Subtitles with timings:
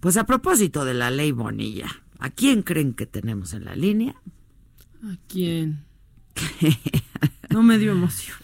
[0.00, 1.88] Pues a propósito de la ley Bonilla.
[2.18, 4.14] ¿A quién creen que tenemos en la línea?
[5.04, 5.84] ¿A quién?
[7.50, 8.36] no me dio emoción.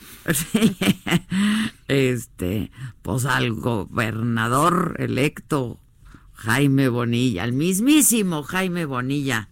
[1.88, 2.70] este,
[3.02, 5.78] pues al gobernador electo
[6.34, 9.48] Jaime Bonilla, al mismísimo Jaime Bonilla.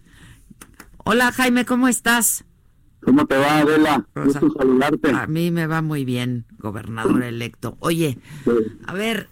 [0.97, 2.45] Hola Jaime, ¿cómo estás?
[3.01, 4.07] ¿Cómo te va, Adela?
[4.15, 5.11] Gusto saludarte.
[5.11, 7.77] A mí me va muy bien, gobernador electo.
[7.79, 8.17] Oye,
[8.85, 9.29] a ver,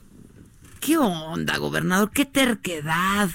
[0.85, 2.11] ¿qué onda, gobernador?
[2.11, 3.29] ¿Qué terquedad?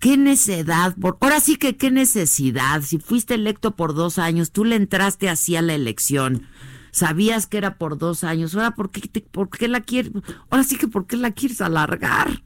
[0.00, 4.64] qué necedad, por, ahora sí que qué necesidad, si fuiste electo por dos años, tú
[4.64, 6.46] le entraste así a la elección,
[6.90, 10.12] sabías que era por dos años, ahora por qué, por qué la quieres,
[10.48, 12.42] ahora sí que por qué la quieres alargar.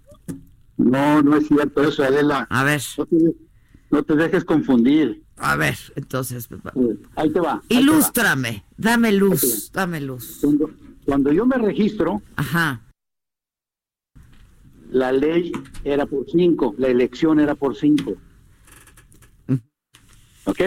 [0.76, 2.48] No, no es cierto eso, Adela.
[2.50, 2.82] A ver.
[3.92, 5.22] No te, dejes confundir.
[5.36, 6.48] A ver, entonces.
[7.14, 7.62] Ahí te va.
[7.68, 10.38] Ilústrame, dame luz, dame luz.
[10.40, 10.70] Cuando,
[11.04, 12.80] cuando yo me registro, Ajá
[14.94, 15.50] la ley
[15.82, 18.14] era por cinco, la elección era por cinco.
[20.46, 20.60] ¿Ok?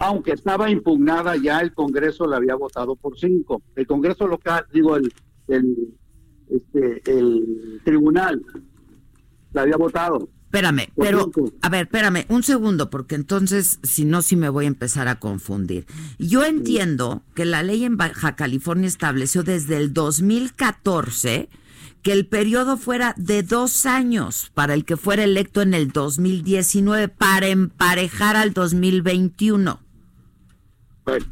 [0.00, 3.62] Aunque estaba impugnada, ya el Congreso la había votado por cinco.
[3.76, 5.12] El Congreso local, digo, el,
[5.46, 5.94] el,
[6.50, 8.42] este, el tribunal
[9.52, 10.28] la había votado.
[10.46, 14.68] Espérame, pero, a ver, espérame, un segundo, porque entonces, si no, sí me voy a
[14.68, 15.86] empezar a confundir.
[16.18, 21.48] Yo entiendo que la ley en Baja California estableció desde el 2014
[22.02, 27.08] que el periodo fuera de dos años para el que fuera electo en el 2019
[27.08, 29.80] para emparejar al 2021.
[31.04, 31.26] Bueno,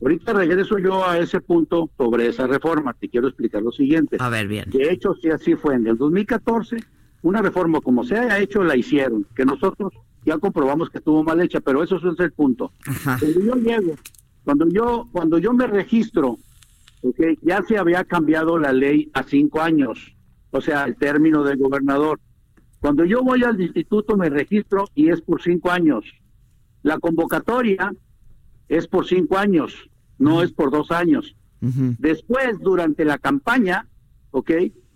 [0.00, 2.94] ahorita regreso yo a ese punto sobre esa reforma.
[2.94, 4.16] Te quiero explicar lo siguiente.
[4.20, 4.70] A ver, bien.
[4.70, 6.76] De hecho, si así fue en el 2014,
[7.22, 9.92] una reforma como se haya hecho la hicieron, que nosotros
[10.24, 12.72] ya comprobamos que estuvo mal hecha, pero eso es el punto.
[13.04, 13.94] Cuando yo llego,
[14.44, 16.38] cuando yo, cuando yo me registro
[17.06, 20.16] Okay, ya se había cambiado la ley a cinco años,
[20.50, 22.18] o sea, el término del gobernador.
[22.80, 26.06] Cuando yo voy al instituto me registro y es por cinco años.
[26.82, 27.92] La convocatoria
[28.68, 31.36] es por cinco años, no es por dos años.
[31.60, 33.86] Después, durante la campaña,
[34.30, 34.50] ok,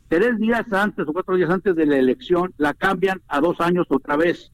[0.09, 3.87] tres días antes o cuatro días antes de la elección, la cambian a dos años
[3.91, 4.51] otra vez.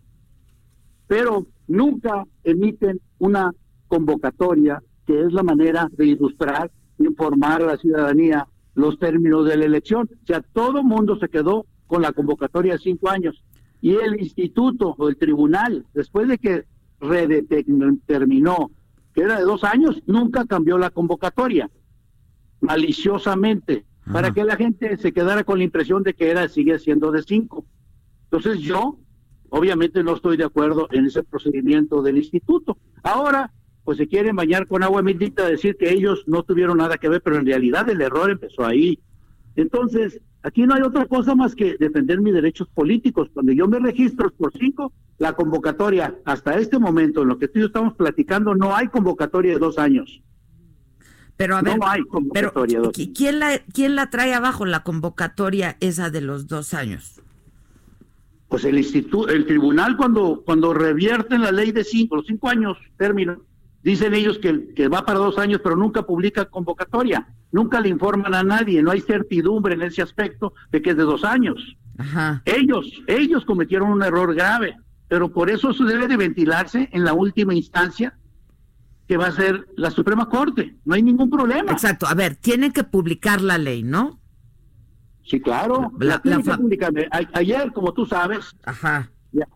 [1.06, 3.52] Pero nunca emiten una
[3.86, 9.64] convocatoria que es la manera de ilustrar informar a la ciudadanía los términos de la
[9.64, 10.08] elección.
[10.22, 13.44] O sea, todo mundo se quedó con la convocatoria de cinco años.
[13.80, 16.64] Y el instituto o el tribunal, después de que
[17.00, 18.70] redeterminó
[19.12, 21.70] que era de dos años, nunca cambió la convocatoria,
[22.60, 27.12] maliciosamente, para que la gente se quedara con la impresión de que era sigue siendo
[27.12, 27.64] de cinco.
[28.24, 28.98] Entonces yo,
[29.50, 32.76] obviamente, no estoy de acuerdo en ese procedimiento del instituto.
[33.02, 33.52] Ahora,
[33.84, 37.22] pues se quieren bañar con agua bendita, decir que ellos no tuvieron nada que ver,
[37.22, 38.98] pero en realidad el error empezó ahí.
[39.56, 43.28] Entonces, aquí no hay otra cosa más que defender mis derechos políticos.
[43.34, 47.58] Cuando yo me registro por cinco, la convocatoria, hasta este momento, en lo que tú
[47.58, 50.22] y yo estamos platicando, no hay convocatoria de dos años.
[51.36, 55.76] Pero a ver, no hay convocatoria pero, ¿quién la, ¿quién la trae abajo la convocatoria
[55.80, 57.20] esa de los dos años?
[58.48, 62.78] Pues el instituto, el tribunal cuando cuando revierten la ley de cinco, los cinco años
[62.96, 63.42] término,
[63.84, 67.28] Dicen ellos que, que va para dos años, pero nunca publica convocatoria.
[67.52, 68.82] Nunca le informan a nadie.
[68.82, 71.76] No hay certidumbre en ese aspecto de que es de dos años.
[72.46, 74.74] Ellos, ellos cometieron un error grave,
[75.06, 78.16] pero por eso eso debe de ventilarse en la última instancia,
[79.06, 80.76] que va a ser la Suprema Corte.
[80.86, 81.70] No hay ningún problema.
[81.70, 82.06] Exacto.
[82.06, 84.18] A ver, tienen que publicar la ley, ¿no?
[85.24, 85.92] Sí, claro.
[86.00, 86.22] La,
[87.34, 89.10] Ayer, como tú sabes, Ajá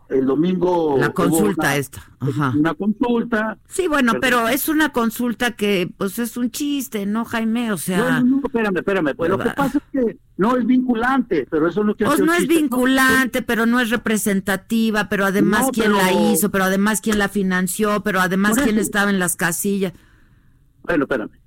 [0.09, 0.97] el domingo.
[0.99, 2.03] La consulta esta.
[2.21, 2.53] Ajá.
[2.59, 3.59] Una consulta.
[3.69, 7.73] Sí, bueno, pero, es una consulta que, pues es un chiste, ¿no, Jaime?
[7.73, 8.21] O sea.
[8.21, 9.15] No, no, espérame, espérame.
[9.17, 12.33] Pues lo que pasa es que no es vinculante, pero eso no quiere Pues no
[12.33, 17.29] es vinculante, pero no es representativa, pero además quién la hizo, pero además quién la
[17.29, 19.93] financió, pero además quién estaba en las casillas.
[20.83, 21.38] Bueno, espérame.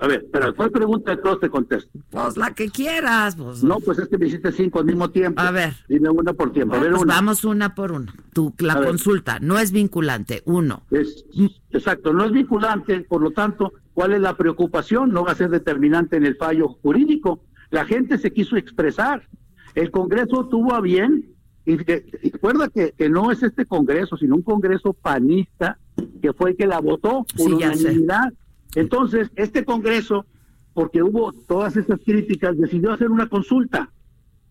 [0.00, 1.90] A ver, pero ¿cuál pregunta todos te contesto?
[2.10, 3.36] Pues la que quieras.
[3.36, 3.62] Pues.
[3.62, 5.40] No, pues es que me hiciste cinco al mismo tiempo.
[5.40, 5.74] A ver.
[5.88, 6.74] Dime una por tiempo.
[6.74, 8.12] a ver, pues vamos una por una.
[8.32, 10.82] Tu, la consulta no es vinculante, uno.
[10.90, 11.24] Es,
[11.70, 15.12] exacto, no es vinculante, por lo tanto, ¿cuál es la preocupación?
[15.12, 17.44] No va a ser determinante en el fallo jurídico.
[17.70, 19.28] La gente se quiso expresar.
[19.74, 21.34] El Congreso tuvo a bien,
[21.66, 25.78] y, recuerda que, no es este Congreso, sino un Congreso panista
[26.22, 28.32] que fue el que la votó por unanimidad.
[28.74, 30.26] Entonces, este Congreso,
[30.74, 33.90] porque hubo todas esas críticas, decidió hacer una consulta.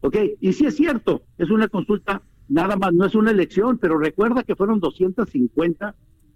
[0.02, 0.16] ¿Ok?
[0.40, 4.44] Y sí es cierto, es una consulta, nada más, no es una elección, pero recuerda
[4.44, 5.94] que fueron 250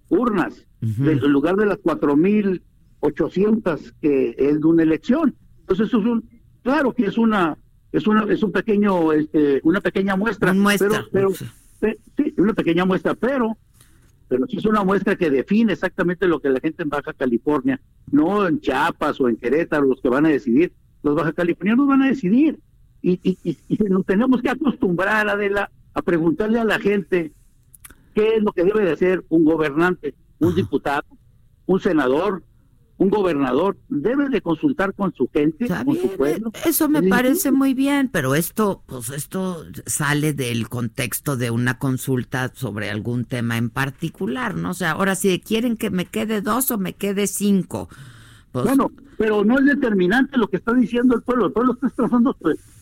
[0.10, 5.34] urnas, en lugar de las 4.800 que es de una elección.
[5.62, 6.30] Entonces, eso es un,
[6.62, 7.58] claro que es una
[7.94, 11.06] es una es un pequeño este, una pequeña muestra, muestra.
[11.12, 11.32] pero,
[11.80, 13.56] pero sí, una pequeña muestra, pero
[14.34, 17.80] pero sí es una muestra que define exactamente lo que la gente en Baja California,
[18.12, 22.02] no en Chiapas o en Querétaro los que van a decidir, los baja californianos van
[22.02, 22.60] a decidir.
[23.04, 27.32] Y, y, y, nos tenemos que acostumbrar Adela a preguntarle a la gente
[28.16, 31.06] qué es lo que debe de hacer un gobernante, un diputado,
[31.68, 32.42] un senador,
[33.04, 36.52] un gobernador debe de consultar con su gente, con su pueblo.
[36.66, 42.52] Eso me parece muy bien, pero esto, pues esto sale del contexto de una consulta
[42.54, 44.72] sobre algún tema en particular, ¿no?
[44.72, 47.90] O sea, ahora si quieren que me quede dos o me quede cinco.
[48.54, 51.88] Pues bueno, pero no es determinante lo que está diciendo el pueblo, el pueblo está
[51.88, 52.38] expresando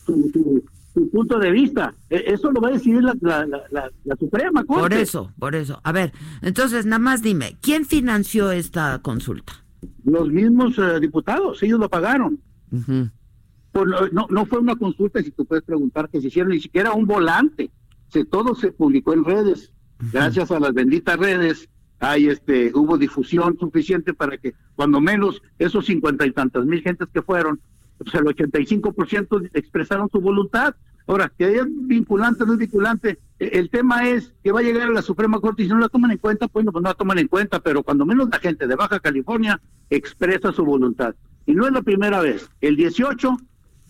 [0.06, 0.62] su,
[1.10, 1.94] punto de vista.
[2.10, 4.82] E, eso lo va a decidir la, la, Suprema Corte.
[4.82, 5.80] Por eso, por eso.
[5.82, 9.61] A ver, entonces nada más dime, ¿quién financió esta consulta?
[10.04, 12.38] Los mismos eh, diputados, ellos lo pagaron.
[12.70, 17.06] no, no fue una consulta, si tú puedes preguntar, que se hicieron ni siquiera un
[17.06, 17.70] volante.
[18.08, 19.72] Se, todo se publicó en redes.
[20.12, 21.68] Gracias a las benditas redes,
[22.02, 27.08] hay este, hubo difusión suficiente para que, cuando menos, esos cincuenta y tantas mil gentes
[27.14, 27.60] que fueron,
[27.98, 30.74] pues el 85% expresaron su voluntad.
[31.06, 33.20] Ahora, que es vinculante o no es vinculante,
[33.52, 35.88] el tema es que va a llegar a la Suprema Corte y si no la
[35.88, 38.38] toman en cuenta, pues no, pues no la toman en cuenta, pero cuando menos la
[38.38, 39.60] gente de Baja California
[39.90, 41.14] expresa su voluntad.
[41.46, 42.48] Y no es la primera vez.
[42.60, 43.36] El 18,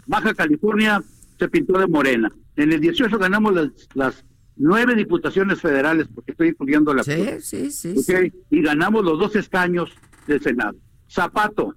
[0.06, 1.02] Baja California
[1.38, 2.32] se pintó de morena.
[2.56, 4.24] En el 18 ganamos las, las
[4.56, 7.02] nueve diputaciones federales, porque estoy incluyendo la...
[7.02, 9.90] Sí, sí, sí, Y ganamos los dos escaños
[10.26, 10.76] del Senado.
[11.10, 11.74] Zapato.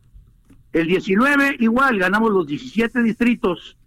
[0.72, 3.78] El 19 igual, ganamos los 17 distritos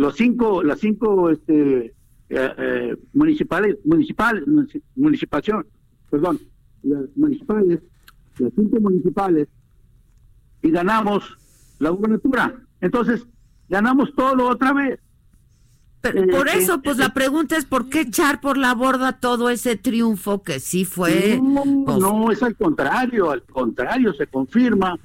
[0.00, 1.92] los cinco, las cinco este,
[2.30, 4.44] eh, eh, municipales, municipales,
[4.94, 5.66] municipalización,
[6.08, 6.38] perdón,
[6.84, 7.80] las municipales,
[8.38, 9.48] las cinco municipales,
[10.62, 11.36] y ganamos
[11.80, 12.54] la gubernatura.
[12.80, 13.26] Entonces,
[13.68, 15.00] ganamos todo otra vez.
[16.02, 19.50] Pero por eh, eso, pues la pregunta es, ¿por qué echar por la borda todo
[19.50, 21.40] ese triunfo que sí fue?
[21.42, 24.96] No, pues no, es al contrario, al contrario, se confirma,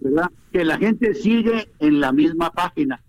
[0.00, 0.30] ¿verdad?
[0.50, 3.00] Que la gente sigue en la misma página.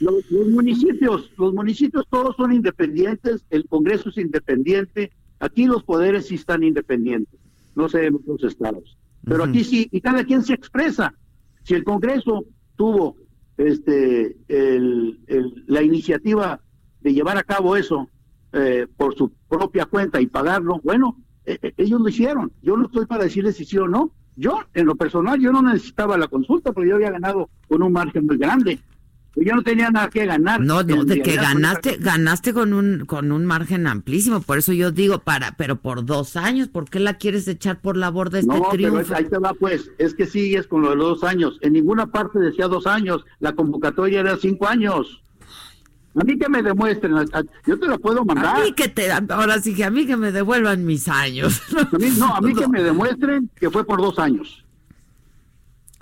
[0.00, 6.34] Los, municipios, los municipios todos son independientes, el Congreso es independiente, aquí los poderes sí
[6.34, 7.40] están independientes,
[7.74, 11.14] no sé en otros estados, pero aquí sí, y cada quien se expresa.
[11.62, 12.44] Si el Congreso
[12.76, 13.16] tuvo
[13.56, 15.18] este el,
[15.66, 16.60] la iniciativa
[17.00, 18.08] de llevar a cabo eso
[18.52, 22.52] eh, por su propia cuenta y pagarlo, bueno, e, e, ellos lo hicieron.
[22.62, 24.12] Yo no estoy para decirles si sí o no.
[24.36, 27.92] Yo, en lo personal, yo no necesitaba la consulta porque yo había ganado con un
[27.92, 28.78] margen muy grande
[29.44, 30.60] yo no tenía nada que ganar.
[30.60, 34.90] No, no, de que ganaste, ganaste con un, con un margen amplísimo, por eso yo
[34.90, 38.58] digo, para, pero por dos años, ¿por qué la quieres echar por la borda este
[38.58, 39.02] no, triunfo?
[39.02, 41.74] Pero ahí te va pues, es que sigues con lo de los dos años, en
[41.74, 45.22] ninguna parte decía dos años, la convocatoria era cinco años.
[46.18, 47.12] A mí que me demuestren,
[47.66, 48.56] yo te la puedo mandar.
[48.56, 51.60] A mí que te, ahora sí que a mí que me devuelvan mis años.
[52.18, 54.64] no, a mí que me demuestren que fue por dos años.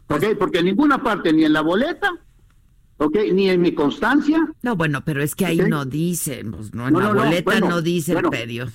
[0.06, 0.24] ¿Ok?
[0.38, 2.12] Porque en ninguna parte, ni en la boleta,
[2.98, 3.16] ¿ok?
[3.32, 4.52] Ni en mi constancia.
[4.62, 8.12] No, bueno, pero es que ahí no dice, pues, no, en la boleta no, dice
[8.12, 8.70] el periodo.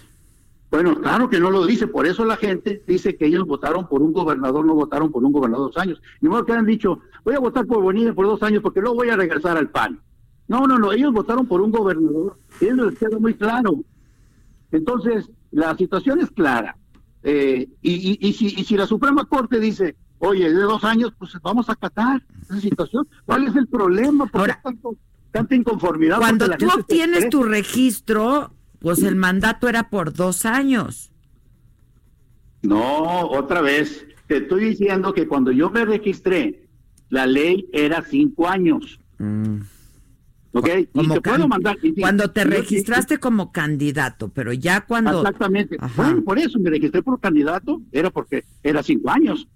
[0.72, 4.04] Bueno, claro que no lo dice, por eso la gente dice que ellos votaron por
[4.04, 6.02] un gobernador, no votaron por un gobernador dos años.
[6.22, 8.98] Ni modo que han dicho, voy a votar por Bonilla por dos años porque luego
[8.98, 10.00] voy a regresar al PAN.
[10.48, 13.84] No, no, no, ellos votaron por un gobernador, eso les queda muy claro.
[14.72, 16.78] Entonces, la situación es clara.
[17.24, 21.32] Eh, y, y, si, y si la Suprema Corte dice, Oye, de dos años, pues
[21.42, 23.08] vamos a acatar esa situación.
[23.26, 24.26] ¿Cuál es el problema?
[24.26, 24.98] ¿Por qué tanto,
[25.32, 26.18] tanta inconformidad?
[26.18, 31.12] Cuando tú obtienes tu registro, pues el mandato era por dos años.
[32.62, 34.06] No, otra vez.
[34.28, 36.68] Te estoy diciendo que cuando yo me registré,
[37.10, 39.00] la ley era cinco años.
[39.18, 39.62] Mm.
[40.52, 40.68] ¿Ok?
[40.94, 41.78] y te puedo mandar.
[42.00, 45.20] cuando te registraste como candidato, pero ya cuando.
[45.20, 45.78] Exactamente.
[45.96, 49.48] Bueno, por eso me registré por candidato, era porque era cinco años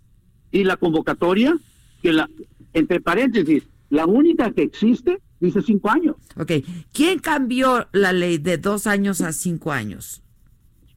[0.53, 1.57] y la convocatoria,
[2.01, 2.29] que la,
[2.73, 6.15] entre paréntesis, la única que existe, dice cinco años.
[6.37, 6.51] Ok.
[6.93, 10.21] ¿Quién cambió la ley de dos años a cinco años?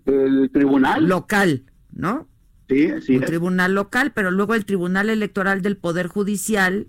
[0.04, 1.08] El tribunal.
[1.08, 2.28] Local, ¿no?
[2.68, 3.16] Sí, sí.
[3.16, 6.86] Un tribunal local, pero luego el Tribunal Electoral del Poder Judicial,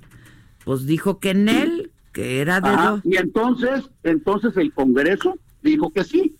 [0.66, 6.04] pues dijo que en él que era de Y entonces, entonces el Congreso dijo que
[6.04, 6.36] sí.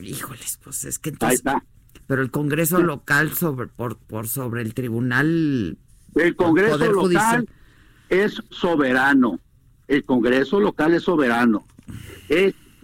[0.00, 1.40] Híjoles, pues es que entonces...
[1.46, 1.64] Ahí está.
[2.08, 5.76] Pero el Congreso local sobre por, por sobre el Tribunal...
[6.14, 7.46] El Congreso local
[8.08, 9.38] es soberano.
[9.86, 11.66] El Congreso local es soberano.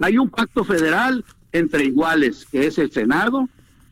[0.00, 3.48] hay un pacto federal entre iguales, que es el Senado,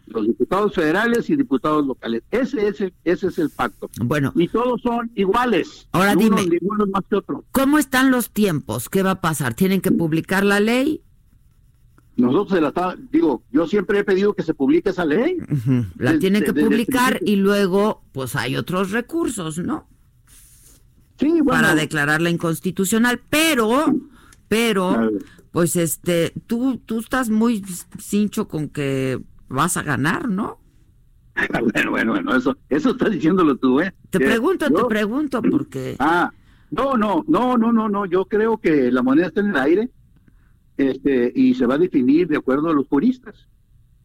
[0.06, 2.22] los diputados federales y diputados locales.
[2.30, 3.88] Ese es el, ese es el pacto.
[4.04, 4.32] Bueno.
[4.34, 5.88] Y todos son iguales.
[5.92, 6.46] Ahora dime,
[6.92, 7.42] más que otro.
[7.52, 8.90] ¿cómo están los tiempos?
[8.90, 9.54] ¿Qué va a pasar?
[9.54, 11.02] ¿Tienen que publicar la ley?
[12.16, 15.38] Nosotros se la está, digo, yo siempre he pedido que se publique esa ley.
[15.96, 19.88] La tienen que publicar y luego, pues hay otros recursos, ¿no?
[21.18, 21.62] Sí, bueno.
[21.62, 23.86] Para declararla inconstitucional, pero,
[24.48, 25.10] pero,
[25.52, 27.64] pues este, tú, tú estás muy
[27.98, 30.58] cincho con que vas a ganar, ¿no?
[31.72, 33.94] bueno, bueno, bueno, eso, eso estás diciéndolo tú, ¿eh?
[34.10, 35.96] Te pregunto, te pregunto, porque...
[35.98, 36.30] Ah,
[36.70, 39.90] no, no, no, no, no, no, yo creo que la moneda está en el aire
[40.90, 43.48] este, y se va a definir de acuerdo a los juristas.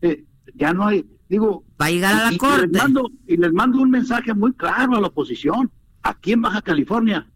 [0.02, 1.64] Eh, ya no hay, digo...
[1.80, 2.66] Va a llegar a la corte.
[2.66, 5.72] Y les, mando, y les mando un mensaje muy claro a la oposición.
[6.02, 7.28] Aquí en Baja California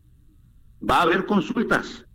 [0.81, 2.05] va a haber consultas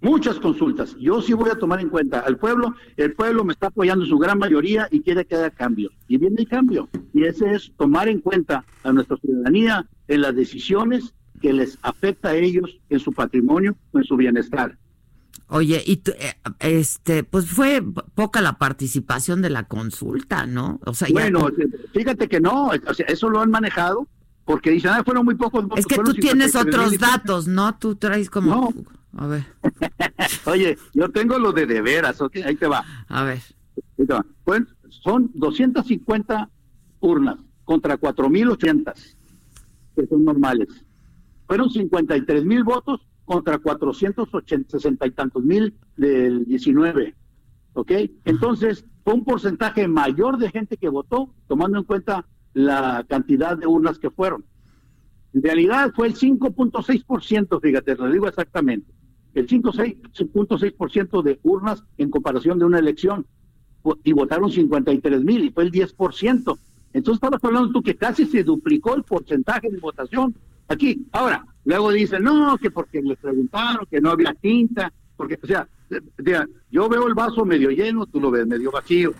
[0.00, 0.96] muchas consultas.
[0.98, 2.74] Yo sí voy a tomar en cuenta al pueblo.
[2.96, 5.92] El pueblo me está apoyando en su gran mayoría y quiere que haya cambios.
[6.06, 6.88] Y viene el cambio.
[7.12, 12.30] Y ese es tomar en cuenta a nuestra ciudadanía en las decisiones que les afecta
[12.30, 14.76] a ellos en su patrimonio o en su bienestar.
[15.48, 17.82] Oye, y eh, este, pues fue
[18.14, 20.78] poca la participación de la consulta, ¿no?
[20.84, 21.48] O sea, bueno,
[21.92, 24.06] fíjate que no, o sea, eso lo han manejado
[24.44, 25.80] porque dicen, ah, fueron muy pocos votos.
[25.80, 27.76] Es que tú tienes otros datos, ¿no?
[27.78, 28.50] Tú traes como...
[28.50, 28.68] No.
[29.16, 29.44] A ver.
[30.46, 32.36] Oye, yo tengo lo de de veras, ¿ok?
[32.44, 32.84] Ahí te va.
[33.08, 33.42] A ver.
[34.44, 36.50] Pues, son 250
[37.00, 38.94] urnas contra 4.080
[39.96, 40.68] que son normales.
[41.46, 47.14] Fueron 53 mil votos contra 460 y tantos mil del 19.
[47.74, 47.92] ¿Ok?
[48.24, 53.66] Entonces, fue un porcentaje mayor de gente que votó, tomando en cuenta la cantidad de
[53.66, 54.44] urnas que fueron.
[55.34, 58.90] En realidad fue el 5.6%, fíjate, lo digo exactamente.
[59.34, 63.26] El 5.6% de urnas en comparación de una elección.
[64.04, 66.58] Y votaron 53 mil y fue el 10%.
[66.94, 70.34] Entonces estabas hablando tú que casi se duplicó el porcentaje de votación
[70.68, 71.06] aquí.
[71.12, 75.68] Ahora, luego dicen, no, que porque les preguntaron, que no había tinta, porque, o sea,
[76.70, 79.12] yo veo el vaso medio lleno, tú lo ves medio vacío.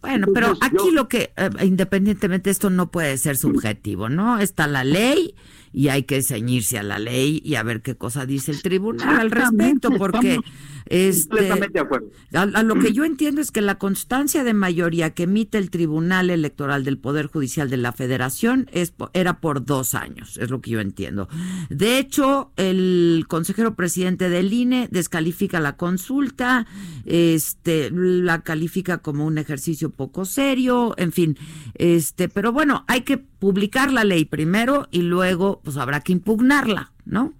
[0.00, 4.40] Bueno, pero aquí lo que, eh, independientemente, esto no puede ser subjetivo, ¿no?
[4.40, 5.36] Está la ley
[5.72, 9.20] y hay que ceñirse a la ley y a ver qué cosa dice el tribunal
[9.20, 10.38] al respecto, porque
[10.86, 11.50] este,
[12.34, 16.28] A, lo que yo entiendo es que la constancia de mayoría que emite el Tribunal
[16.28, 20.72] Electoral del Poder Judicial de la Federación es, era por dos años, es lo que
[20.72, 21.28] yo entiendo.
[21.70, 26.66] De hecho, el consejero presidente del INE descalifica la consulta,
[27.06, 31.38] este, la califica como un ejercicio poco serio, en fin,
[31.74, 36.92] este, pero bueno, hay que publicar la ley primero y luego, pues habrá que impugnarla,
[37.04, 37.32] ¿no?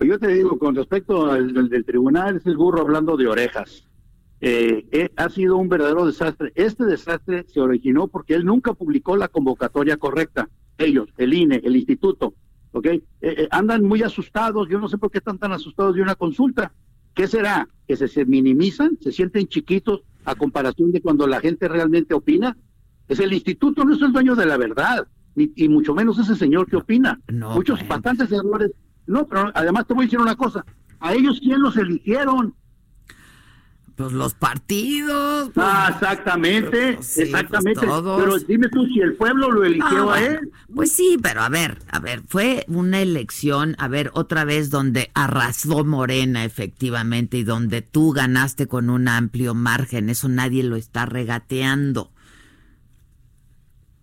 [0.00, 3.84] Yo te digo, con respecto al, del tribunal, es el burro hablando de orejas.
[4.40, 6.52] Eh, eh, ha sido un verdadero desastre.
[6.54, 10.48] Este desastre se originó porque él nunca publicó la convocatoria correcta.
[10.78, 12.34] Ellos, el INE, el instituto,
[12.70, 12.86] ¿ok?
[13.20, 14.68] Eh, andan muy asustados.
[14.68, 16.72] Yo no sé por qué están tan asustados de una consulta.
[17.14, 17.68] ¿Qué será?
[17.88, 18.96] ¿Que se, se minimizan?
[19.00, 22.56] ¿Se sienten chiquitos a comparación de cuando la gente realmente opina?
[23.08, 25.08] Es el instituto, no es el dueño de la verdad,
[25.38, 27.20] y mucho menos ese señor que opina.
[27.28, 28.72] Muchos, bastantes errores
[29.08, 30.64] no, pero además te voy a decir una cosa.
[31.00, 32.54] ¿A ellos quién los eligieron?
[33.96, 35.50] Pues los partidos.
[35.54, 37.80] Pues, ah, exactamente, pues, exactamente.
[37.80, 40.52] pero dime tú si el pueblo lo eligió a él.
[40.72, 45.10] Pues sí, pero a ver, a ver, fue una elección, a ver, otra vez donde
[45.14, 51.06] arrasó Morena efectivamente y donde tú ganaste con un amplio margen, eso nadie lo está
[51.06, 52.12] regateando.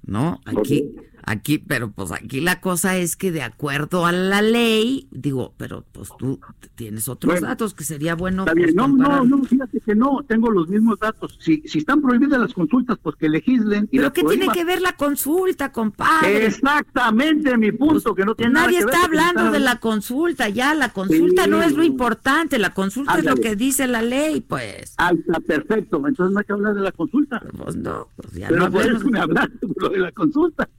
[0.03, 0.41] ¿No?
[0.45, 0.95] Aquí,
[1.27, 5.83] Aquí, pero pues aquí la cosa es que de acuerdo a la ley, digo, pero
[5.91, 6.39] pues tú
[6.75, 8.45] tienes otros datos que sería bueno.
[8.45, 11.37] Pues, no, no, no, fíjate que no, tengo los mismos datos.
[11.41, 13.87] Si, si están prohibidas las consultas, pues que legislen.
[13.91, 16.45] ¿Pero qué tiene que ver la consulta, compadre?
[16.45, 20.75] Exactamente mi punto, que no tiene Nadie nada que está hablando de la consulta, ya,
[20.75, 24.93] la consulta no es lo importante, la consulta es lo que dice la ley, pues.
[24.99, 27.41] Ah, está perfecto, entonces no hay que hablar de la consulta.
[27.57, 28.71] Pues no, pues ya pero no.
[28.71, 30.69] Pero hablar de la consulta.